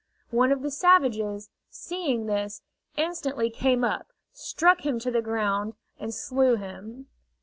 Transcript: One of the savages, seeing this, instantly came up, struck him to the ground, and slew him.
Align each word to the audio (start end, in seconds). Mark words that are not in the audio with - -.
One 0.31 0.51
of 0.51 0.63
the 0.63 0.71
savages, 0.71 1.51
seeing 1.69 2.25
this, 2.25 2.63
instantly 2.97 3.51
came 3.51 3.83
up, 3.83 4.07
struck 4.33 4.83
him 4.83 4.97
to 4.97 5.11
the 5.11 5.21
ground, 5.21 5.75
and 5.99 6.11
slew 6.11 6.55
him. 6.55 7.05